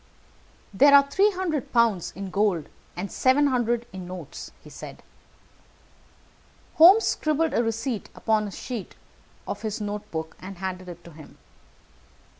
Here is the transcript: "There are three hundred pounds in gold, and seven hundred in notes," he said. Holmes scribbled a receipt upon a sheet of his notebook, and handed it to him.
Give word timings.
"There 0.73 0.95
are 0.95 1.07
three 1.11 1.29
hundred 1.29 1.71
pounds 1.71 2.11
in 2.15 2.31
gold, 2.31 2.69
and 2.95 3.11
seven 3.11 3.45
hundred 3.45 3.85
in 3.93 4.07
notes," 4.07 4.51
he 4.63 4.69
said. 4.71 5.03
Holmes 6.77 7.05
scribbled 7.05 7.53
a 7.53 7.61
receipt 7.63 8.09
upon 8.15 8.47
a 8.47 8.51
sheet 8.51 8.95
of 9.47 9.61
his 9.61 9.79
notebook, 9.79 10.35
and 10.41 10.57
handed 10.57 10.89
it 10.89 11.03
to 11.03 11.11
him. 11.11 11.37